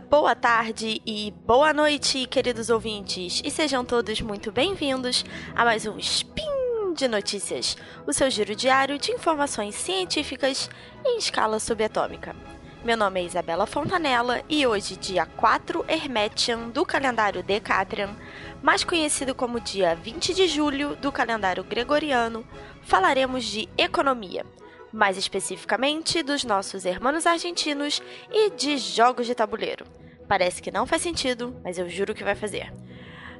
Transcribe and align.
boa 0.00 0.34
tarde 0.34 1.00
e 1.06 1.32
boa 1.46 1.72
noite, 1.72 2.26
queridos 2.26 2.68
ouvintes, 2.68 3.40
e 3.42 3.50
sejam 3.50 3.84
todos 3.84 4.20
muito 4.20 4.52
bem-vindos 4.52 5.24
a 5.54 5.64
mais 5.64 5.86
um 5.86 5.98
Spin 5.98 6.92
de 6.94 7.08
Notícias, 7.08 7.76
o 8.06 8.12
seu 8.12 8.28
giro 8.28 8.54
diário 8.54 8.98
de 8.98 9.12
informações 9.12 9.74
científicas 9.74 10.68
em 11.04 11.16
escala 11.16 11.58
subatômica. 11.58 12.36
Meu 12.84 12.96
nome 12.96 13.20
é 13.20 13.24
Isabela 13.24 13.66
Fontanella 13.66 14.42
e 14.48 14.66
hoje, 14.66 14.96
dia 14.96 15.24
4 15.24 15.84
Hermetian 15.88 16.68
do 16.68 16.84
calendário 16.84 17.42
Decatrian, 17.42 18.10
mais 18.62 18.84
conhecido 18.84 19.34
como 19.34 19.60
dia 19.60 19.94
20 19.94 20.34
de 20.34 20.46
julho 20.46 20.94
do 20.96 21.10
calendário 21.10 21.64
gregoriano, 21.64 22.46
falaremos 22.82 23.44
de 23.44 23.66
economia 23.78 24.44
mais 24.96 25.18
especificamente 25.18 26.22
dos 26.22 26.42
nossos 26.42 26.86
hermanos 26.86 27.26
argentinos 27.26 28.02
e 28.32 28.50
de 28.50 28.78
jogos 28.78 29.26
de 29.26 29.34
tabuleiro. 29.34 29.84
Parece 30.26 30.62
que 30.62 30.70
não 30.70 30.86
faz 30.86 31.02
sentido, 31.02 31.54
mas 31.62 31.78
eu 31.78 31.88
juro 31.88 32.14
que 32.14 32.24
vai 32.24 32.34
fazer. 32.34 32.72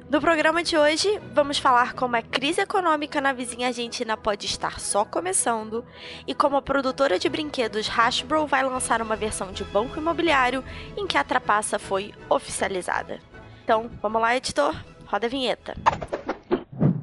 No 0.07 0.21
programa 0.21 0.63
de 0.63 0.77
hoje, 0.77 1.19
vamos 1.33 1.57
falar 1.57 1.93
como 1.93 2.15
a 2.15 2.21
crise 2.21 2.61
econômica 2.61 3.19
na 3.19 3.33
vizinha 3.33 3.67
Argentina 3.67 4.15
pode 4.15 4.45
estar 4.45 4.79
só 4.79 5.03
começando 5.03 5.83
e 6.25 6.33
como 6.33 6.55
a 6.55 6.61
produtora 6.61 7.19
de 7.19 7.27
brinquedos 7.27 7.89
Hasbro 7.89 8.45
vai 8.45 8.63
lançar 8.63 9.01
uma 9.01 9.17
versão 9.17 9.51
de 9.51 9.65
banco 9.65 9.97
imobiliário 9.97 10.63
em 10.95 11.07
que 11.07 11.17
a 11.17 11.23
trapaça 11.23 11.77
foi 11.77 12.13
oficializada. 12.29 13.19
Então, 13.63 13.89
vamos 14.01 14.21
lá, 14.21 14.37
editor, 14.37 14.73
roda 15.07 15.25
a 15.25 15.29
vinheta. 15.29 15.75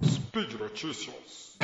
Speed 0.02 0.54
Notícias. 0.54 1.58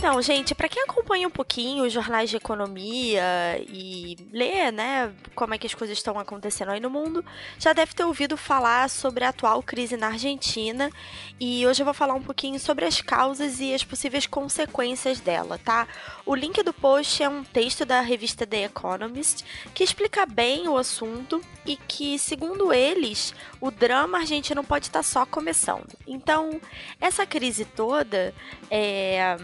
Então, 0.00 0.22
gente, 0.22 0.54
para 0.54 0.66
quem 0.66 0.82
acompanha 0.82 1.28
um 1.28 1.30
pouquinho 1.30 1.84
os 1.84 1.92
jornais 1.92 2.30
de 2.30 2.36
economia 2.38 3.22
e 3.68 4.16
lê, 4.32 4.72
né, 4.72 5.12
como 5.34 5.52
é 5.52 5.58
que 5.58 5.66
as 5.66 5.74
coisas 5.74 5.98
estão 5.98 6.18
acontecendo 6.18 6.70
aí 6.70 6.80
no 6.80 6.88
mundo, 6.88 7.22
já 7.58 7.74
deve 7.74 7.92
ter 7.92 8.04
ouvido 8.04 8.34
falar 8.34 8.88
sobre 8.88 9.26
a 9.26 9.28
atual 9.28 9.62
crise 9.62 9.98
na 9.98 10.06
Argentina 10.06 10.90
e 11.38 11.66
hoje 11.66 11.82
eu 11.82 11.84
vou 11.84 11.92
falar 11.92 12.14
um 12.14 12.22
pouquinho 12.22 12.58
sobre 12.58 12.86
as 12.86 13.02
causas 13.02 13.60
e 13.60 13.74
as 13.74 13.84
possíveis 13.84 14.26
consequências 14.26 15.20
dela, 15.20 15.58
tá? 15.58 15.86
O 16.24 16.34
link 16.34 16.62
do 16.62 16.72
post 16.72 17.22
é 17.22 17.28
um 17.28 17.44
texto 17.44 17.84
da 17.84 18.00
revista 18.00 18.46
The 18.46 18.64
Economist 18.64 19.44
que 19.74 19.84
explica 19.84 20.24
bem 20.24 20.66
o 20.66 20.78
assunto 20.78 21.42
e 21.66 21.76
que, 21.76 22.18
segundo 22.18 22.72
eles, 22.72 23.34
o 23.60 23.70
drama 23.70 24.18
argentino 24.18 24.64
pode 24.64 24.86
estar 24.86 25.02
só 25.02 25.26
começando. 25.26 25.94
Então, 26.06 26.58
essa 26.98 27.26
crise 27.26 27.66
toda 27.66 28.34
é, 28.70 29.36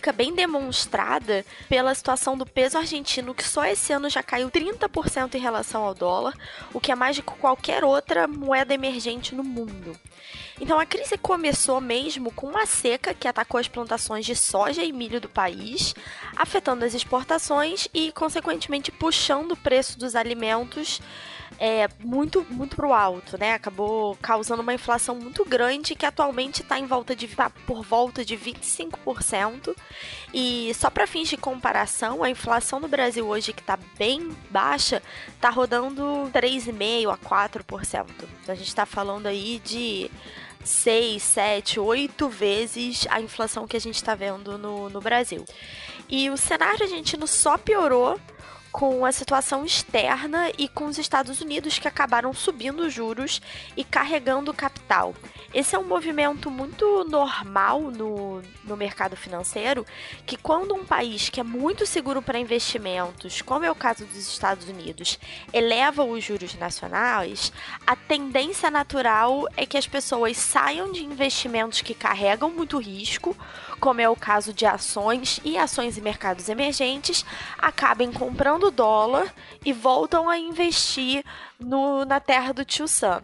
fica 0.00 0.12
bem 0.12 0.34
demonstrada 0.34 1.44
pela 1.68 1.94
situação 1.94 2.36
do 2.36 2.46
peso 2.46 2.78
argentino, 2.78 3.34
que 3.34 3.44
só 3.44 3.66
esse 3.66 3.92
ano 3.92 4.08
já 4.08 4.22
caiu 4.22 4.50
30% 4.50 5.34
em 5.34 5.38
relação 5.38 5.84
ao 5.84 5.94
dólar, 5.94 6.34
o 6.72 6.80
que 6.80 6.90
é 6.90 6.94
mais 6.94 7.16
de 7.16 7.22
qualquer 7.22 7.84
outra 7.84 8.26
moeda 8.26 8.72
emergente 8.72 9.34
no 9.34 9.44
mundo. 9.44 9.94
Então 10.58 10.80
a 10.80 10.86
crise 10.86 11.18
começou 11.18 11.82
mesmo 11.82 12.32
com 12.32 12.46
uma 12.46 12.64
seca 12.64 13.12
que 13.12 13.28
atacou 13.28 13.60
as 13.60 13.68
plantações 13.68 14.24
de 14.24 14.34
soja 14.34 14.82
e 14.82 14.90
milho 14.90 15.20
do 15.20 15.28
país, 15.28 15.94
afetando 16.34 16.82
as 16.82 16.94
exportações 16.94 17.86
e, 17.92 18.10
consequentemente, 18.12 18.90
puxando 18.90 19.52
o 19.52 19.56
preço 19.56 19.98
dos 19.98 20.16
alimentos 20.16 21.02
é, 21.58 21.88
muito, 22.00 22.46
muito 22.50 22.76
pro 22.76 22.92
alto, 22.92 23.38
né? 23.38 23.54
Acabou 23.54 24.16
causando 24.22 24.62
uma 24.62 24.72
inflação 24.72 25.14
muito 25.14 25.44
grande 25.44 25.94
que 25.94 26.06
atualmente 26.06 26.62
está 26.62 26.78
em 26.78 26.86
volta 26.86 27.14
de 27.14 27.28
tá 27.28 27.50
por 27.66 27.84
volta 27.84 28.24
de 28.24 28.36
25%. 28.36 29.74
E 30.32 30.72
só 30.74 30.88
para 30.88 31.06
fins 31.06 31.28
de 31.28 31.36
comparação, 31.36 32.22
a 32.22 32.30
inflação 32.30 32.80
no 32.80 32.88
Brasil 32.88 33.26
hoje 33.26 33.52
que 33.52 33.60
está 33.60 33.78
bem 33.98 34.34
baixa, 34.50 35.02
está 35.28 35.50
rodando 35.50 36.30
3,5 36.32 37.12
a 37.12 37.18
4%. 37.18 38.06
Então 38.42 38.54
a 38.54 38.54
gente 38.54 38.68
está 38.68 38.86
falando 38.86 39.26
aí 39.26 39.60
de 39.64 40.10
6, 40.64 41.22
7, 41.22 41.80
8 41.80 42.28
vezes 42.28 43.06
a 43.10 43.20
inflação 43.20 43.66
que 43.66 43.76
a 43.76 43.80
gente 43.80 43.96
está 43.96 44.14
vendo 44.14 44.56
no, 44.56 44.88
no 44.88 45.00
Brasil. 45.00 45.44
E 46.08 46.28
o 46.30 46.36
cenário 46.36 46.84
argentino 46.84 47.26
só 47.26 47.56
piorou 47.56 48.18
com 48.72 49.04
a 49.04 49.12
situação 49.12 49.64
externa 49.64 50.50
e 50.56 50.68
com 50.68 50.86
os 50.86 50.98
Estados 50.98 51.40
Unidos 51.40 51.78
que 51.78 51.88
acabaram 51.88 52.32
subindo 52.32 52.80
os 52.80 52.92
juros 52.92 53.40
e 53.76 53.82
carregando 53.82 54.54
capital. 54.54 55.14
Esse 55.52 55.74
é 55.74 55.78
um 55.78 55.84
movimento 55.84 56.50
muito 56.50 57.04
normal 57.04 57.80
no, 57.80 58.40
no 58.64 58.76
mercado 58.76 59.16
financeiro, 59.16 59.84
que 60.24 60.36
quando 60.36 60.74
um 60.74 60.84
país 60.84 61.28
que 61.28 61.40
é 61.40 61.42
muito 61.42 61.84
seguro 61.84 62.22
para 62.22 62.38
investimentos, 62.38 63.42
como 63.42 63.64
é 63.64 63.70
o 63.70 63.74
caso 63.74 64.04
dos 64.04 64.16
Estados 64.16 64.68
Unidos, 64.68 65.18
eleva 65.52 66.04
os 66.04 66.22
juros 66.22 66.54
nacionais, 66.54 67.52
a 67.84 67.96
tendência 67.96 68.70
natural 68.70 69.46
é 69.56 69.66
que 69.66 69.76
as 69.76 69.88
pessoas 69.88 70.36
saiam 70.36 70.92
de 70.92 71.04
investimentos 71.04 71.80
que 71.80 71.94
carregam 71.94 72.50
muito 72.50 72.78
risco, 72.78 73.36
como 73.80 74.00
é 74.00 74.08
o 74.08 74.14
caso 74.14 74.52
de 74.52 74.66
ações 74.66 75.40
e 75.44 75.56
ações 75.56 75.96
em 75.96 76.02
mercados 76.02 76.48
emergentes, 76.48 77.24
acabem 77.58 78.12
comprando 78.12 78.70
dólar 78.70 79.34
e 79.64 79.72
voltam 79.72 80.28
a 80.28 80.38
investir 80.38 81.24
no, 81.58 82.04
na 82.04 82.20
terra 82.20 82.52
do 82.52 82.64
tio 82.64 82.86
Sam. 82.86 83.22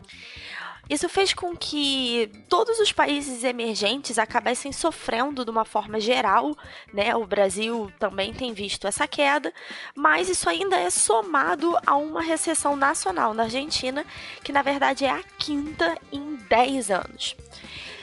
Isso 0.88 1.08
fez 1.08 1.34
com 1.34 1.56
que 1.56 2.30
todos 2.48 2.78
os 2.78 2.92
países 2.92 3.42
emergentes 3.42 4.20
acabassem 4.20 4.70
sofrendo 4.70 5.44
de 5.44 5.50
uma 5.50 5.64
forma 5.64 5.98
geral, 5.98 6.56
né? 6.92 7.14
O 7.16 7.26
Brasil 7.26 7.90
também 7.98 8.32
tem 8.32 8.52
visto 8.52 8.86
essa 8.86 9.06
queda, 9.08 9.52
mas 9.96 10.28
isso 10.28 10.48
ainda 10.48 10.76
é 10.76 10.88
somado 10.88 11.76
a 11.84 11.96
uma 11.96 12.22
recessão 12.22 12.76
nacional 12.76 13.34
na 13.34 13.44
Argentina, 13.44 14.06
que 14.44 14.52
na 14.52 14.62
verdade 14.62 15.04
é 15.04 15.10
a 15.10 15.24
quinta 15.36 15.98
em 16.12 16.36
10 16.48 16.90
anos. 16.92 17.36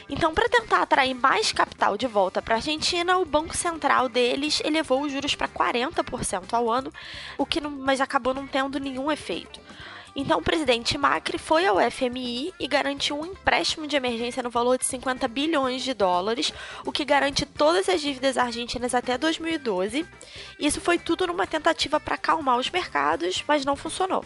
Então, 0.09 0.34
para 0.34 0.50
tentar 0.50 0.81
atrair 0.81 1.14
mais 1.14 1.52
capital 1.52 1.97
de 1.97 2.08
volta 2.08 2.41
para 2.41 2.56
a 2.56 2.58
Argentina, 2.58 3.18
o 3.18 3.25
Banco 3.25 3.56
Central 3.56 4.09
deles 4.09 4.62
elevou 4.64 5.02
os 5.02 5.12
juros 5.12 5.36
para 5.36 5.47
40% 5.47 6.53
ao 6.53 6.69
ano, 6.69 6.91
o 7.38 7.46
que 7.46 7.62
não, 7.62 7.72
mas 7.72 8.02
acabou 8.02 8.34
não 8.34 8.46
tendo 8.46 8.80
nenhum 8.80 9.12
efeito. 9.12 9.59
Então, 10.16 10.40
o 10.40 10.44
presidente 10.44 10.96
Macri 10.96 11.40
foi 11.40 11.66
ao 11.66 11.78
FMI 11.90 12.53
e 12.59 12.68
garantiu 12.68 13.19
um 13.19 13.25
empréstimo 13.25 13.88
de 13.88 13.96
emergência 13.96 14.44
no 14.44 14.50
valor 14.50 14.78
de 14.78 14.86
50 14.86 15.28
bilhões 15.28 15.81
de 15.81 15.92
dólares, 15.94 16.53
o 16.86 16.92
que 16.92 17.03
garante 17.03 17.47
todas 17.47 17.90
as 17.90 18.00
dívidas 18.00 18.38
argentinas 18.38 18.94
até 18.94 19.18
2012. 19.18 20.06
Isso 20.59 20.80
foi 20.80 21.00
tudo 21.00 21.25
numa 21.25 21.47
tentativa 21.47 22.00
para 22.00 22.13
acalmar 22.13 22.58
os 22.59 22.69
mercados, 22.69 23.44
mas 23.47 23.66
não 23.66 23.75
funcionou. 23.75 24.24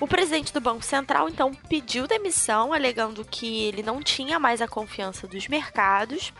O 0.00 0.06
presidente 0.06 0.52
do 0.52 0.60
Banco 0.60 0.84
Central 0.84 1.28
então 1.28 1.52
pediu 1.68 2.06
demissão, 2.06 2.72
alegando 2.72 3.24
que 3.24 3.64
ele 3.64 3.82
não 3.82 4.00
tinha 4.00 4.38
mais 4.38 4.62
a 4.62 4.68
confiança 4.68 5.26
dos 5.26 5.48
mercados. 5.48 6.32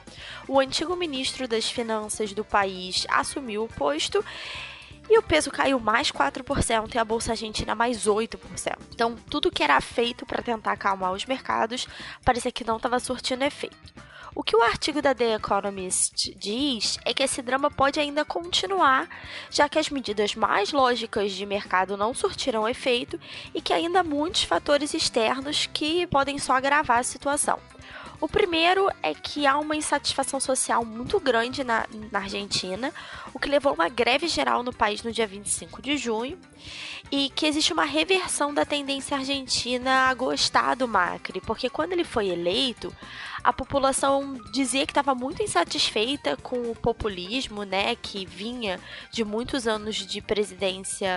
O 0.47 0.61
antigo 0.61 0.95
ministro 0.95 1.49
das 1.49 1.69
Finanças 1.69 2.33
do 2.33 2.45
país 2.45 3.05
assumiu 3.11 3.65
o 3.65 3.69
posto 3.69 4.25
e 5.11 5.19
o 5.19 5.23
peso 5.23 5.51
caiu 5.51 5.81
mais 5.81 6.13
4% 6.13 6.95
e 6.95 6.99
a 6.99 7.05
bolsa 7.05 7.33
argentina 7.33 7.75
mais 7.75 8.07
8%. 8.07 8.39
Então, 8.95 9.17
tudo 9.29 9.51
que 9.51 9.63
era 9.65 9.81
feito 9.81 10.25
para 10.25 10.43
tentar 10.43 10.73
acalmar 10.73 11.13
os 11.13 11.25
mercados 11.25 11.89
parecia 12.25 12.53
que 12.53 12.63
não 12.63 12.77
estava 12.77 13.01
surtindo 13.01 13.43
efeito. 13.43 13.77
O 14.35 14.43
que 14.43 14.57
o 14.57 14.63
artigo 14.63 15.01
da 15.01 15.15
The 15.15 15.35
Economist 15.37 16.35
diz 16.37 16.99
é 17.05 17.15
que 17.15 17.23
esse 17.23 17.41
drama 17.43 17.71
pode 17.71 17.99
ainda 17.99 18.25
continuar, 18.25 19.09
já 19.51 19.69
que 19.69 19.79
as 19.79 19.91
medidas 19.91 20.35
mais 20.35 20.71
lógicas 20.73 21.33
de 21.33 21.47
mercado 21.47 21.97
não 21.97 22.13
surtiram 22.13 22.69
efeito 22.69 23.19
e 23.55 23.61
que 23.61 23.73
ainda 23.73 24.01
há 24.01 24.05
muitos 24.05 24.43
fatores 24.43 24.95
externos 24.95 25.67
que 25.67 26.07
podem 26.07 26.39
só 26.39 26.55
agravar 26.55 26.99
a 26.99 27.03
situação. 27.03 27.59
O 28.21 28.29
primeiro 28.29 28.89
é 29.01 29.15
que 29.15 29.47
há 29.47 29.57
uma 29.59 29.77
insatisfação 29.77 30.41
social 30.41 30.85
muito 30.85 31.21
grande 31.21 31.63
na, 31.63 31.87
na, 32.11 32.19
Argentina, 32.19 32.93
o 33.33 33.39
que 33.39 33.49
levou 33.49 33.71
a 33.71 33.75
uma 33.75 33.89
greve 33.89 34.27
geral 34.27 34.65
no 34.65 34.73
país 34.73 35.05
no 35.05 35.13
dia 35.13 35.27
25 35.27 35.81
de 35.81 35.97
junho, 35.97 36.37
e 37.13 37.31
que 37.31 37.47
existe 37.47 37.73
uma 37.73 37.85
reversão 37.85 38.53
da 38.53 38.65
tendência 38.65 39.17
argentina 39.17 40.09
a 40.09 40.15
gostar 40.15 40.75
do 40.75 40.89
Macri, 40.89 41.41
porque 41.41 41.71
quando 41.71 41.93
ele 41.93 42.05
foi 42.05 42.29
eleito, 42.29 42.93
a 43.43 43.53
população 43.53 44.35
dizia 44.53 44.85
que 44.85 44.91
estava 44.91 45.15
muito 45.15 45.43
insatisfeita 45.43 46.37
com 46.37 46.71
o 46.71 46.75
populismo, 46.75 47.63
né, 47.63 47.95
que 47.95 48.27
vinha 48.27 48.81
de 49.13 49.25
muitos 49.25 49.69
anos 49.69 49.95
de 49.95 50.21
presidência 50.21 51.09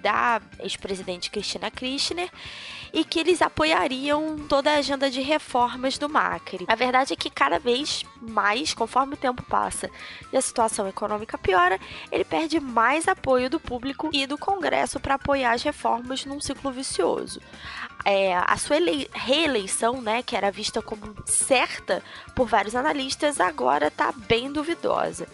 da 0.00 0.40
ex-presidente 0.60 1.30
Cristina 1.30 1.70
Kirchner, 1.70 2.30
e 2.92 3.04
que 3.04 3.20
eles 3.20 3.42
apoiariam 3.42 4.38
toda 4.48 4.72
a 4.72 4.78
agenda 4.78 5.10
de 5.10 5.20
reformas 5.20 5.98
do 5.98 6.08
Macri. 6.08 6.45
A 6.66 6.74
verdade 6.74 7.12
é 7.12 7.16
que 7.16 7.30
cada 7.30 7.58
vez 7.58 8.04
mais, 8.20 8.72
conforme 8.72 9.14
o 9.14 9.16
tempo 9.16 9.42
passa 9.42 9.90
e 10.32 10.36
a 10.36 10.40
situação 10.40 10.88
econômica 10.88 11.36
piora, 11.36 11.78
ele 12.10 12.24
perde 12.24 12.60
mais 12.60 13.08
apoio 13.08 13.50
do 13.50 13.58
público 13.58 14.10
e 14.12 14.26
do 14.26 14.38
Congresso 14.38 15.00
para 15.00 15.14
apoiar 15.14 15.52
as 15.52 15.62
reformas 15.62 16.24
num 16.24 16.40
ciclo 16.40 16.70
vicioso. 16.70 17.40
É, 18.04 18.36
a 18.36 18.56
sua 18.56 18.76
reeleição, 19.12 20.00
né, 20.00 20.22
que 20.22 20.36
era 20.36 20.50
vista 20.50 20.80
como 20.80 21.14
certa 21.24 22.02
por 22.34 22.46
vários 22.46 22.76
analistas, 22.76 23.40
agora 23.40 23.88
está 23.88 24.12
bem 24.12 24.52
duvidosa. 24.52 25.26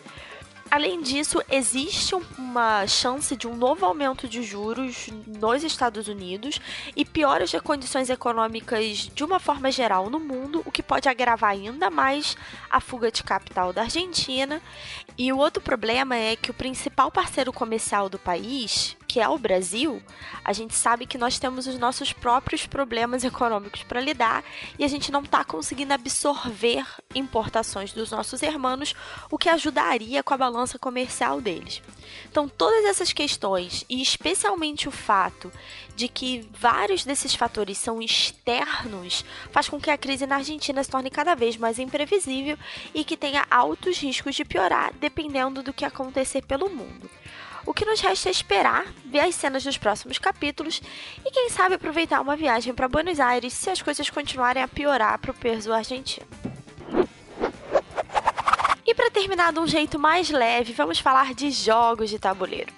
Além 0.73 1.03
disso, 1.03 1.39
existe 1.51 2.15
uma 2.39 2.87
chance 2.87 3.37
de 3.37 3.47
um 3.47 3.55
novo 3.55 3.85
aumento 3.85 4.27
de 4.27 4.43
juros 4.43 5.11
nos 5.27 5.63
Estados 5.63 6.09
Unidos 6.09 6.59
e 6.97 7.05
piores 7.05 7.51
de 7.51 7.61
condições 7.61 8.09
econômicas 8.09 9.11
de 9.15 9.23
uma 9.23 9.39
forma 9.39 9.71
geral 9.71 10.09
no 10.09 10.19
mundo, 10.19 10.63
o 10.65 10.73
que 10.73 10.83
pode 10.83 11.11
agravar 11.11 11.51
ainda 11.51 11.91
mais 11.91 12.39
a 12.71 12.81
fuga 12.81 13.13
de 13.13 13.23
capital 13.23 13.71
da 13.71 13.83
Argentina. 13.83 14.63
E 15.19 15.31
o 15.31 15.37
outro 15.37 15.63
problema 15.63 16.17
é 16.17 16.37
que 16.37 16.51
o 16.51 16.55
principal 16.55 17.11
parceiro 17.11 17.53
comercial 17.53 18.09
do 18.09 18.19
país, 18.19 18.97
que 19.13 19.21
é 19.21 19.29
o 19.29 19.37
Brasil, 19.37 20.03
a 20.43 20.55
gente 20.55 20.75
sabe 20.75 21.05
que 21.05 21.19
nós 21.19 21.39
temos 21.39 21.67
os 21.67 21.79
nossos 21.79 22.15
próprios 22.15 22.67
problemas 22.67 23.23
econômicos 23.23 23.83
para 23.83 24.01
lidar 24.01 24.43
e 24.79 24.85
a 24.85 24.89
gente 24.89 25.13
não 25.13 25.21
está 25.21 25.45
conseguindo 25.45 25.93
absorver 25.93 26.87
importações 27.15 27.93
dos 27.93 28.11
nossos 28.11 28.41
irmãos, 28.41 28.95
o 29.31 29.37
que 29.37 29.51
ajudaria 29.51 30.23
com 30.23 30.33
a 30.33 30.39
balança 30.39 30.79
comercial 30.79 31.43
deles. 31.43 31.83
Então, 32.31 32.49
todas 32.49 32.87
essas 32.87 33.13
questões, 33.13 33.85
e 33.87 34.01
especialmente 34.01 34.89
o 34.89 34.91
fato 34.91 35.53
de 35.95 36.09
que 36.09 36.49
vários 36.51 37.05
desses 37.05 37.35
fatores 37.35 37.77
são 37.77 38.01
externos, 38.01 39.27
faz 39.51 39.69
com 39.69 39.79
que 39.79 39.91
a 39.91 39.99
crise 39.99 40.27
na 40.27 40.37
Argentina 40.37 40.83
se 40.83 40.91
torne 40.91 41.11
cada 41.11 41.35
vez 41.35 41.59
mais 41.59 41.79
imprevisível 41.79 42.57
e 42.95 43.05
que 43.05 43.19
tenha 43.19 43.45
altos 43.51 43.99
riscos 43.99 44.35
de 44.35 44.43
piorar 44.43 44.95
dependendo 44.95 45.63
do 45.63 45.75
que 45.75 45.85
acontecer 45.85 46.41
pelo 46.47 46.71
mundo. 46.71 47.11
O 47.65 47.73
que 47.73 47.85
nos 47.85 48.01
resta 48.01 48.29
é 48.29 48.33
esperar, 48.33 48.87
ver 49.05 49.21
as 49.21 49.35
cenas 49.35 49.63
dos 49.63 49.79
próximos 49.79 50.19
capítulos 50.19 50.83
e, 51.25 51.31
quem 51.31 51.49
sabe, 51.49 51.77
aproveitar 51.77 52.21
uma 52.21 52.37
viagem 52.37 52.75
para 52.75 52.89
Buenos 52.89 53.21
Aires 53.21 53.53
se 53.53 53.71
as 53.71 53.81
coisas 53.81 54.11
continuarem 54.11 54.63
a 54.63 54.69
piorar 54.69 55.19
para 55.19 55.31
o 55.31 55.35
peso 55.35 55.73
argentino. 55.73 56.27
E 58.85 58.95
para 58.95 59.11
terminar 59.11 59.53
de 59.53 59.61
um 59.61 59.67
jeito 59.67 59.99
mais 59.99 60.29
leve, 60.29 60.73
vamos 60.73 60.99
falar 60.99 61.35
de 61.35 61.51
jogos 61.51 62.11
de 62.11 62.19
tabuleiro. 62.19 62.73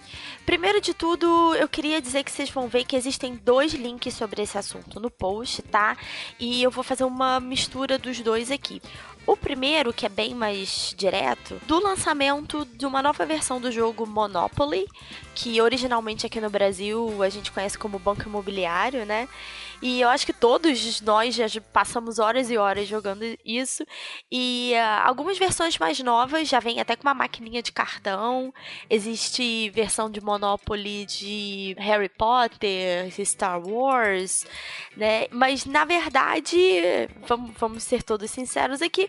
Primeiro 0.44 0.78
de 0.78 0.92
tudo, 0.92 1.54
eu 1.54 1.66
queria 1.66 2.00
dizer 2.00 2.22
que 2.22 2.30
vocês 2.30 2.50
vão 2.50 2.68
ver 2.68 2.84
que 2.84 2.94
existem 2.94 3.34
dois 3.34 3.72
links 3.72 4.12
sobre 4.12 4.42
esse 4.42 4.58
assunto 4.58 5.00
no 5.00 5.10
post, 5.10 5.62
tá? 5.62 5.96
E 6.38 6.62
eu 6.62 6.70
vou 6.70 6.84
fazer 6.84 7.04
uma 7.04 7.40
mistura 7.40 7.98
dos 7.98 8.20
dois 8.20 8.50
aqui. 8.50 8.82
O 9.26 9.36
primeiro, 9.36 9.92
que 9.92 10.04
é 10.04 10.08
bem 10.08 10.34
mais 10.34 10.94
direto, 10.96 11.58
do 11.66 11.82
lançamento 11.82 12.66
de 12.74 12.84
uma 12.84 13.02
nova 13.02 13.24
versão 13.24 13.58
do 13.58 13.72
jogo 13.72 14.06
Monopoly, 14.06 14.86
que 15.34 15.60
originalmente 15.60 16.26
aqui 16.26 16.40
no 16.40 16.50
Brasil 16.50 17.22
a 17.22 17.28
gente 17.30 17.50
conhece 17.50 17.78
como 17.78 17.98
Banco 17.98 18.28
Imobiliário, 18.28 19.06
né? 19.06 19.26
E 19.82 20.00
eu 20.00 20.08
acho 20.08 20.24
que 20.24 20.32
todos 20.32 21.00
nós 21.02 21.34
já 21.34 21.46
passamos 21.72 22.18
horas 22.18 22.50
e 22.50 22.56
horas 22.56 22.88
jogando 22.88 23.22
isso. 23.44 23.84
E 24.32 24.72
uh, 24.74 25.06
algumas 25.06 25.36
versões 25.36 25.76
mais 25.76 25.98
novas 26.00 26.48
já 26.48 26.58
vem 26.58 26.80
até 26.80 26.96
com 26.96 27.02
uma 27.02 27.12
maquininha 27.12 27.62
de 27.62 27.70
cartão. 27.70 28.52
Existe 28.88 29.68
versão 29.70 30.08
de 30.08 30.22
Monopoly 30.22 31.04
de 31.04 31.76
Harry 31.78 32.08
Potter, 32.08 33.12
Star 33.26 33.60
Wars, 33.60 34.46
né? 34.96 35.26
Mas 35.30 35.66
na 35.66 35.84
verdade, 35.84 36.56
vamos, 37.26 37.50
vamos 37.58 37.82
ser 37.82 38.02
todos 38.02 38.30
sinceros 38.30 38.80
aqui, 38.80 39.08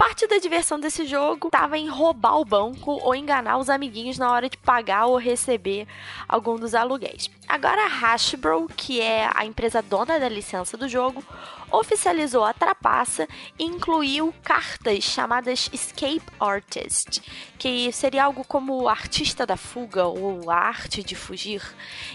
parte 0.00 0.26
da 0.26 0.38
diversão 0.38 0.80
desse 0.80 1.04
jogo 1.04 1.48
estava 1.48 1.76
em 1.76 1.86
roubar 1.86 2.40
o 2.40 2.44
banco 2.44 2.92
ou 3.02 3.14
enganar 3.14 3.58
os 3.58 3.68
amiguinhos 3.68 4.16
na 4.16 4.32
hora 4.32 4.48
de 4.48 4.56
pagar 4.56 5.04
ou 5.04 5.18
receber 5.18 5.86
algum 6.26 6.56
dos 6.56 6.74
aluguéis. 6.74 7.28
Agora 7.46 7.82
a 7.84 7.86
Hasbro, 7.86 8.66
que 8.74 8.98
é 8.98 9.28
a 9.34 9.44
empresa 9.44 9.82
dona 9.82 10.18
da 10.18 10.26
licença 10.26 10.74
do 10.74 10.88
jogo, 10.88 11.22
oficializou 11.70 12.44
a 12.44 12.54
trapaça 12.54 13.28
e 13.58 13.64
incluiu 13.64 14.32
cartas 14.42 15.04
chamadas 15.04 15.68
Escape 15.70 16.22
Artist, 16.40 17.20
que 17.58 17.92
seria 17.92 18.24
algo 18.24 18.42
como 18.42 18.80
o 18.80 18.88
artista 18.88 19.44
da 19.44 19.56
fuga 19.56 20.06
ou 20.06 20.50
a 20.50 20.56
arte 20.56 21.02
de 21.02 21.14
fugir, 21.14 21.62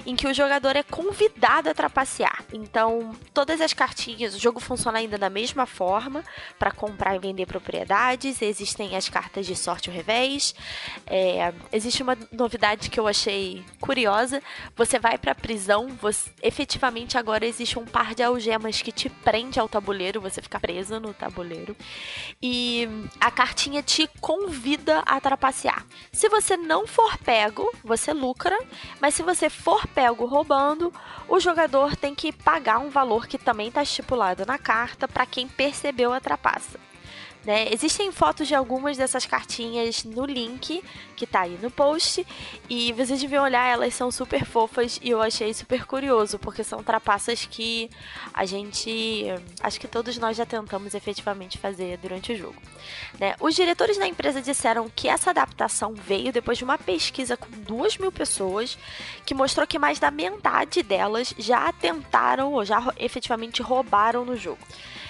em 0.06 0.16
que 0.16 0.28
o 0.28 0.34
jogador 0.34 0.76
é 0.76 0.84
convidado 0.84 1.70
a 1.70 1.74
trapacear. 1.74 2.44
Então, 2.52 3.16
todas 3.34 3.62
as 3.62 3.74
cartinhas, 3.74 4.36
o 4.36 4.40
jogo 4.40 4.60
funciona 4.60 4.98
ainda 4.98 5.18
da 5.18 5.30
mesma 5.30 5.66
forma 5.68 6.24
para 6.58 6.72
comprar 6.72 7.16
e 7.16 7.20
vender 7.20 7.46
propriedades. 7.46 7.75
Existem 8.46 8.96
as 8.96 9.10
cartas 9.10 9.46
de 9.46 9.56
sorte 9.56 9.90
ou 9.90 9.96
revés. 9.96 10.56
É, 11.06 11.54
existe 11.72 12.02
uma 12.02 12.18
novidade 12.32 12.90
que 12.90 13.00
eu 13.00 13.08
achei 13.08 13.64
curiosa. 13.80 14.42
Você 14.76 15.00
vai 15.00 15.18
para 15.18 15.32
a 15.32 15.36
prisão, 15.36 15.88
você, 16.02 16.30
efetivamente 16.42 17.18
agora 17.18 17.46
existe 17.46 17.78
um 17.78 17.86
par 17.86 18.14
de 18.14 18.24
algemas 18.24 18.82
que 18.82 18.92
te 18.92 19.10
prende 19.10 19.60
ao 19.60 19.68
tabuleiro, 19.68 20.22
você 20.22 20.42
fica 20.42 20.60
preso 20.60 21.00
no 21.00 21.14
tabuleiro. 21.14 21.76
E 22.42 22.88
a 23.20 23.32
cartinha 23.32 23.82
te 23.82 24.10
convida 24.22 25.00
a 25.06 25.20
trapacear. 25.20 25.86
Se 26.12 26.30
você 26.30 26.56
não 26.56 26.88
for 26.88 27.18
pego, 27.18 27.70
você 27.84 28.14
lucra, 28.14 28.58
mas 29.00 29.16
se 29.16 29.24
você 29.24 29.50
for 29.50 29.88
pego 29.88 30.26
roubando, 30.26 30.94
o 31.28 31.40
jogador 31.40 31.96
tem 31.96 32.14
que 32.14 32.32
pagar 32.32 32.80
um 32.80 32.90
valor 32.90 33.28
que 33.28 33.38
também 33.38 33.68
está 33.68 33.84
estipulado 33.84 34.46
na 34.46 34.58
carta 34.58 35.08
para 35.08 35.26
quem 35.26 35.48
percebeu 35.48 36.14
a 36.14 36.20
trapaça. 36.20 36.80
Né? 37.46 37.72
Existem 37.72 38.12
fotos 38.12 38.48
de 38.48 38.56
algumas 38.56 38.98
dessas 38.98 39.26
cartinhas 39.26 40.04
no 40.04 40.26
link 40.26 40.84
que 41.16 41.28
tá 41.28 41.42
aí 41.42 41.60
no 41.62 41.70
post 41.70 42.26
e 42.68 42.92
vocês 42.94 43.22
deviam 43.22 43.44
olhar, 43.44 43.72
elas 43.72 43.94
são 43.94 44.10
super 44.10 44.44
fofas 44.44 45.00
e 45.02 45.12
eu 45.12 45.22
achei 45.22 45.54
super 45.54 45.86
curioso 45.86 46.40
porque 46.40 46.64
são 46.64 46.84
trapaças 46.84 47.46
que 47.46 47.90
a 48.34 48.46
gente, 48.46 49.26
acho 49.62 49.80
que 49.80 49.88
todos 49.88 50.18
nós 50.18 50.36
já 50.36 50.46
tentamos 50.46 50.96
efetivamente 50.96 51.60
fazer 51.60 51.98
durante 51.98 52.34
o 52.34 52.36
jogo. 52.36 52.60
Né? 53.20 53.36
Os 53.40 53.54
diretores 53.54 53.98
da 53.98 54.08
empresa 54.08 54.42
disseram 54.42 54.90
que 54.94 55.08
essa 55.08 55.30
adaptação 55.30 55.94
veio 55.94 56.34
depois 56.34 56.58
de 56.58 56.64
uma 56.64 56.80
pesquisa 56.80 57.38
com 57.38 57.50
duas 57.62 57.96
mil 57.98 58.12
pessoas 58.12 58.76
que 59.24 59.36
mostrou 59.36 59.68
que 59.68 59.78
mais 59.78 60.00
da 60.00 60.10
metade 60.10 60.82
delas 60.82 61.34
já 61.38 61.72
tentaram 61.74 62.54
ou 62.54 62.66
já 62.66 62.92
efetivamente 62.98 63.62
roubaram 63.62 64.26
no 64.26 64.36
jogo. 64.36 64.60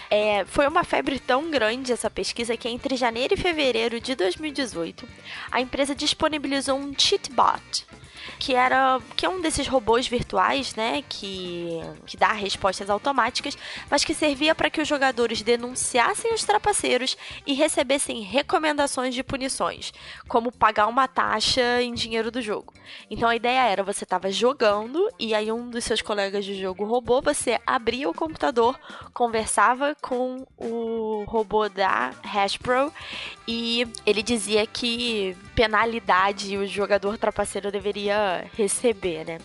É, 0.10 0.46
foi 0.46 0.68
uma 0.68 0.84
febre 0.84 1.19
tão 1.19 1.50
grande 1.50 1.92
essa 1.92 2.10
pesquisa 2.10 2.56
que 2.56 2.69
entre 2.69 2.96
janeiro 2.96 3.34
e 3.34 3.38
fevereiro 3.38 4.00
de 4.00 4.16
2018, 4.16 5.07
a 5.52 5.62
empresa 5.62 5.96
disponibilizou 5.96 6.78
um 6.78 6.94
cheatbot, 6.98 7.86
que 8.46 8.54
era 8.54 9.02
que 9.16 9.25
é 9.25 9.30
um 9.30 9.42
desses 9.42 9.68
robôs 9.68 10.08
virtuais, 10.08 10.75
né, 10.75 11.04
que 11.10 11.82
que 12.06 12.16
dá 12.16 12.32
respostas 12.32 12.92
automáticas, 12.92 13.58
mas 13.90 14.04
que 14.04 14.14
servia 14.14 14.54
para 14.54 14.70
que 14.70 14.80
os 14.80 14.88
jogadores 14.88 15.42
denunciassem 15.42 16.32
os 16.32 16.44
trapaceiros 16.44 17.18
e 17.48 17.54
recebessem 17.54 18.22
recomendações 18.22 19.16
de 19.16 19.24
punições, 19.24 19.92
como 20.28 20.52
pagar 20.52 20.86
uma 20.86 21.08
taxa 21.08 21.82
em 21.82 21.92
dinheiro 21.96 22.30
do 22.30 22.40
jogo. 22.40 22.72
Então 23.10 23.28
a 23.28 23.36
ideia 23.36 23.68
era 23.68 23.82
você 23.82 24.04
estava 24.04 24.32
jogando 24.32 25.10
e 25.18 25.34
aí 25.34 25.52
um 25.52 25.68
dos 25.68 25.84
seus 25.84 26.04
colegas 26.04 26.46
de 26.46 26.54
jogo 26.54 26.86
robô, 26.86 27.24
você 27.24 27.60
abria 27.66 28.08
o 28.08 28.14
computador, 28.14 28.80
conversava 29.12 29.96
com 30.00 30.46
o 30.56 31.24
robô 31.28 31.68
da 31.68 32.12
Hasbro 32.24 32.94
e 33.48 33.88
ele 34.06 34.22
dizia 34.22 34.68
que 34.68 35.36
penalidade 35.56 36.56
o 36.58 36.68
jogador 36.68 37.18
trapaceiro 37.18 37.72
deveria 37.72 38.35
receber, 38.56 39.25
né? 39.25 39.38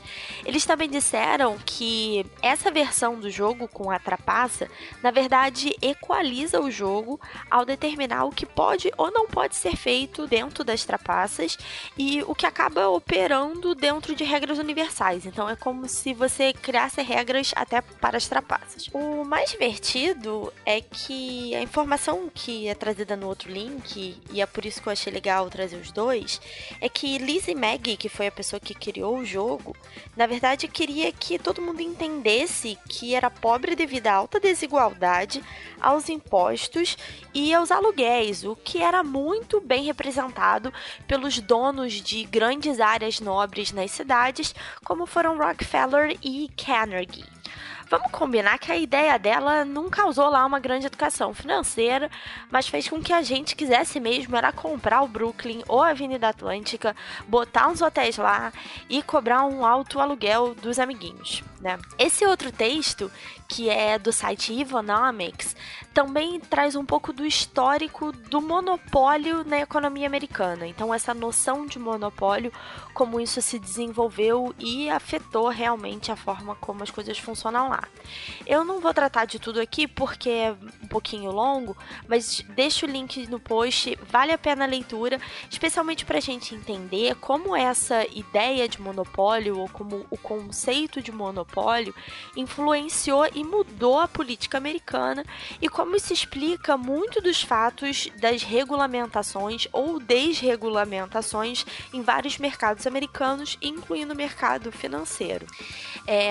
Eles 0.44 0.64
também 0.64 0.88
disseram 0.88 1.56
que 1.64 2.24
essa 2.42 2.70
versão 2.70 3.18
do 3.18 3.30
jogo 3.30 3.68
com 3.68 3.90
a 3.90 3.98
trapaça, 3.98 4.68
na 5.02 5.10
verdade, 5.10 5.74
equaliza 5.80 6.60
o 6.60 6.70
jogo 6.70 7.20
ao 7.50 7.64
determinar 7.64 8.24
o 8.24 8.32
que 8.32 8.46
pode 8.46 8.90
ou 8.96 9.10
não 9.10 9.26
pode 9.26 9.56
ser 9.56 9.76
feito 9.76 10.26
dentro 10.26 10.64
das 10.64 10.84
trapaças 10.84 11.56
e 11.96 12.22
o 12.26 12.34
que 12.34 12.46
acaba 12.46 12.88
operando 12.88 13.74
dentro 13.74 14.14
de 14.14 14.24
regras 14.24 14.58
universais. 14.58 15.26
Então 15.26 15.48
é 15.48 15.56
como 15.56 15.88
se 15.88 16.14
você 16.14 16.52
criasse 16.52 17.02
regras 17.02 17.52
até 17.56 17.80
para 17.80 18.16
as 18.16 18.28
trapaças. 18.28 18.88
O 18.92 19.24
mais 19.24 19.50
divertido 19.50 20.52
é 20.64 20.80
que 20.80 21.54
a 21.54 21.62
informação 21.62 22.30
que 22.32 22.68
é 22.68 22.74
trazida 22.74 23.16
no 23.16 23.28
outro 23.28 23.50
link, 23.50 24.20
e 24.32 24.40
é 24.40 24.46
por 24.46 24.64
isso 24.64 24.82
que 24.82 24.88
eu 24.88 24.92
achei 24.92 25.12
legal 25.12 25.48
trazer 25.50 25.76
os 25.76 25.90
dois, 25.90 26.40
é 26.80 26.88
que 26.88 27.18
Lizzie 27.18 27.54
Maggie, 27.54 27.96
que 27.96 28.08
foi 28.08 28.26
a 28.26 28.32
pessoa 28.32 28.60
que 28.60 28.69
criou 28.74 29.18
o 29.18 29.24
jogo, 29.24 29.76
na 30.16 30.26
verdade 30.26 30.68
queria 30.68 31.10
que 31.12 31.38
todo 31.38 31.62
mundo 31.62 31.80
entendesse 31.80 32.78
que 32.88 33.14
era 33.14 33.30
pobre 33.30 33.74
devido 33.74 34.06
à 34.06 34.14
alta 34.14 34.38
desigualdade, 34.38 35.42
aos 35.80 36.08
impostos 36.08 36.96
e 37.34 37.54
aos 37.54 37.70
aluguéis, 37.70 38.44
o 38.44 38.54
que 38.54 38.82
era 38.82 39.02
muito 39.02 39.60
bem 39.60 39.84
representado 39.84 40.72
pelos 41.06 41.38
donos 41.38 41.94
de 41.94 42.24
grandes 42.24 42.80
áreas 42.80 43.20
nobres 43.20 43.72
nas 43.72 43.90
cidades, 43.90 44.54
como 44.84 45.06
foram 45.06 45.38
Rockefeller 45.38 46.16
e 46.22 46.48
Carnegie. 46.56 47.39
Vamos 47.90 48.12
combinar 48.12 48.56
que 48.56 48.70
a 48.70 48.76
ideia 48.76 49.18
dela 49.18 49.64
não 49.64 49.90
causou 49.90 50.30
lá 50.30 50.46
uma 50.46 50.60
grande 50.60 50.86
educação 50.86 51.34
financeira, 51.34 52.08
mas 52.48 52.68
fez 52.68 52.88
com 52.88 53.02
que 53.02 53.12
a 53.12 53.20
gente 53.20 53.56
quisesse 53.56 53.98
mesmo 53.98 54.36
era 54.36 54.52
comprar 54.52 55.02
o 55.02 55.08
Brooklyn 55.08 55.64
ou 55.66 55.82
a 55.82 55.88
Avenida 55.88 56.28
Atlântica, 56.28 56.94
botar 57.26 57.66
uns 57.66 57.82
hotéis 57.82 58.16
lá 58.16 58.52
e 58.88 59.02
cobrar 59.02 59.44
um 59.44 59.66
alto 59.66 59.98
aluguel 59.98 60.54
dos 60.54 60.78
amiguinhos. 60.78 61.42
Né? 61.60 61.80
Esse 61.98 62.24
outro 62.24 62.52
texto, 62.52 63.10
que 63.48 63.68
é 63.68 63.98
do 63.98 64.12
site 64.12 64.58
Evonomics, 64.58 65.56
também 65.92 66.38
traz 66.38 66.76
um 66.76 66.84
pouco 66.84 67.12
do 67.12 67.26
histórico 67.26 68.12
do 68.12 68.40
monopólio 68.40 69.44
na 69.44 69.58
economia 69.58 70.06
americana. 70.06 70.66
Então, 70.66 70.94
essa 70.94 71.12
noção 71.12 71.66
de 71.66 71.78
monopólio, 71.78 72.52
como 72.94 73.20
isso 73.20 73.42
se 73.42 73.58
desenvolveu 73.58 74.54
e 74.58 74.88
afetou 74.88 75.48
realmente 75.48 76.12
a 76.12 76.16
forma 76.16 76.54
como 76.54 76.82
as 76.82 76.90
coisas 76.90 77.18
funcionam 77.18 77.68
lá. 77.68 77.79
Eu 78.46 78.64
não 78.64 78.80
vou 78.80 78.92
tratar 78.92 79.24
de 79.24 79.38
tudo 79.38 79.60
aqui 79.60 79.86
porque 79.86 80.28
é 80.28 80.56
um 80.82 80.88
pouquinho 80.88 81.30
longo, 81.30 81.76
mas 82.08 82.44
deixo 82.50 82.84
o 82.84 82.88
link 82.88 83.26
no 83.28 83.38
post, 83.38 83.96
vale 84.10 84.32
a 84.32 84.38
pena 84.38 84.64
a 84.64 84.68
leitura, 84.68 85.20
especialmente 85.48 86.04
para 86.04 86.18
a 86.18 86.20
gente 86.20 86.54
entender 86.54 87.14
como 87.16 87.54
essa 87.54 88.04
ideia 88.12 88.68
de 88.68 88.80
monopólio 88.80 89.58
ou 89.58 89.68
como 89.68 90.04
o 90.10 90.16
conceito 90.16 91.00
de 91.00 91.12
monopólio 91.12 91.94
influenciou 92.36 93.28
e 93.34 93.44
mudou 93.44 94.00
a 94.00 94.08
política 94.08 94.58
americana 94.58 95.24
e 95.62 95.68
como 95.68 95.94
isso 95.94 96.12
explica 96.12 96.76
muito 96.76 97.20
dos 97.20 97.42
fatos 97.42 98.08
das 98.20 98.42
regulamentações 98.42 99.68
ou 99.72 100.00
desregulamentações 100.00 101.64
em 101.92 102.02
vários 102.02 102.38
mercados 102.38 102.86
americanos, 102.86 103.56
incluindo 103.62 104.12
o 104.12 104.16
mercado 104.16 104.72
financeiro. 104.72 105.46
É, 106.06 106.30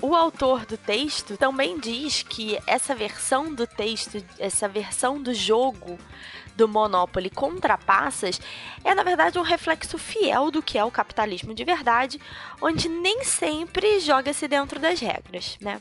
o 0.00 0.14
autor 0.14 0.64
do 0.64 0.77
texto 0.86 1.36
também 1.36 1.78
diz 1.78 2.22
que 2.22 2.58
essa 2.66 2.94
versão 2.94 3.54
do 3.54 3.66
texto, 3.66 4.22
essa 4.38 4.68
versão 4.68 5.20
do 5.20 5.34
jogo 5.34 5.98
do 6.58 6.66
Monopoly 6.66 7.30
contra 7.30 7.78
passas 7.78 8.40
é, 8.84 8.94
na 8.94 9.04
verdade, 9.04 9.38
um 9.38 9.42
reflexo 9.42 9.96
fiel 9.96 10.50
do 10.50 10.60
que 10.60 10.76
é 10.76 10.84
o 10.84 10.90
capitalismo 10.90 11.54
de 11.54 11.64
verdade, 11.64 12.20
onde 12.60 12.88
nem 12.88 13.22
sempre 13.22 14.00
joga-se 14.00 14.48
dentro 14.48 14.80
das 14.80 14.98
regras, 14.98 15.56
né? 15.60 15.80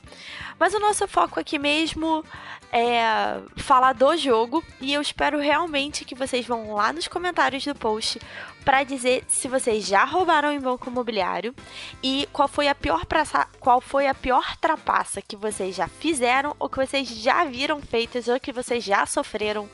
Mas 0.59 0.73
o 0.73 0.79
nosso 0.79 1.07
foco 1.07 1.39
aqui 1.39 1.57
mesmo 1.57 2.23
é 2.71 3.39
falar 3.55 3.93
do 3.93 4.15
jogo 4.17 4.63
e 4.81 4.93
eu 4.93 5.01
espero 5.01 5.39
realmente 5.39 6.03
que 6.03 6.13
vocês 6.13 6.45
vão 6.45 6.73
lá 6.73 6.91
nos 6.91 7.07
comentários 7.07 7.63
do 7.65 7.73
post 7.73 8.19
para 8.65 8.83
dizer 8.83 9.23
se 9.29 9.47
vocês 9.47 9.85
já 9.85 10.03
roubaram 10.03 10.51
em 10.51 10.59
banco 10.59 10.89
imobiliário 10.89 11.55
e 12.03 12.27
qual 12.33 12.49
foi 12.49 12.67
a 12.67 12.75
pior 12.75 13.05
praça, 13.05 13.47
qual 13.59 13.79
foi 13.79 14.07
a 14.07 14.13
pior 14.13 14.57
trapaça 14.57 15.21
que 15.21 15.37
vocês 15.37 15.75
já 15.75 15.87
fizeram 15.87 16.53
ou 16.59 16.69
que 16.69 16.85
vocês 16.85 17.07
já 17.07 17.45
viram 17.45 17.79
feitas 17.79 18.27
ou 18.27 18.37
que 18.39 18.51
vocês 18.51 18.83
já 18.83 19.05
sofreram 19.05 19.69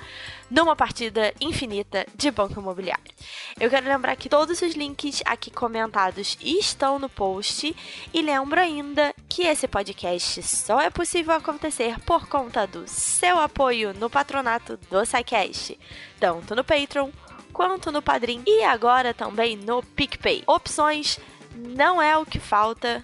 numa 0.54 0.76
partida 0.76 1.34
infinita 1.42 2.06
de 2.16 2.30
banco 2.30 2.60
imobiliário. 2.60 3.12
Eu 3.60 3.72
quero 3.72 3.88
lembrar 3.88 4.16
que 4.16 4.30
todos 4.30 4.62
os 4.62 4.76
links 4.76 5.24
aqui 5.26 5.50
comentados 5.50 6.38
estão 6.40 7.00
no 7.00 7.10
post 7.10 7.76
e 8.14 8.22
lembro 8.22 8.60
ainda 8.60 9.16
que 9.28 9.48
esse 9.48 9.68
podcast 9.68 10.44
só 10.44 10.80
é 10.80 10.92
possível 10.92 11.34
acontecer 11.34 12.00
por 12.02 12.28
conta 12.28 12.68
do 12.68 12.88
seu 12.88 13.40
apoio 13.40 13.96
no 13.96 14.12
patronato 14.12 14.78
do 14.92 15.04
SciCast, 15.04 15.80
tanto 16.20 16.56
no 16.56 16.64
Patreon 16.64 17.10
quanto 17.52 17.92
no 17.92 18.04
Padrim 18.04 18.44
e 18.46 18.64
agora 18.64 19.12
também 19.12 19.58
no 19.58 19.82
PicPay. 19.82 20.44
Opções 20.46 21.20
não 21.56 22.00
é 22.00 22.16
o 22.16 22.28
que 22.28 22.40
falta. 22.40 23.04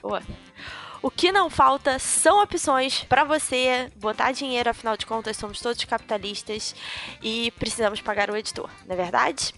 O 1.01 1.09
que 1.09 1.31
não 1.31 1.49
falta 1.49 1.97
são 1.97 2.43
opções 2.43 3.05
para 3.07 3.23
você 3.23 3.89
botar 3.95 4.31
dinheiro, 4.33 4.69
afinal 4.69 4.97
de 4.97 5.05
contas, 5.05 5.37
somos 5.37 5.59
todos 5.61 5.83
capitalistas 5.85 6.75
e 7.21 7.51
precisamos 7.51 8.01
pagar 8.01 8.29
o 8.29 8.35
editor, 8.35 8.69
não 8.85 8.93
é 8.93 8.97
verdade? 8.97 9.53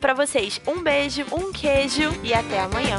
Para 0.00 0.14
vocês, 0.14 0.60
um 0.66 0.82
beijo, 0.82 1.26
um 1.32 1.52
queijo 1.52 2.10
e 2.22 2.32
até 2.32 2.60
amanhã. 2.60 2.98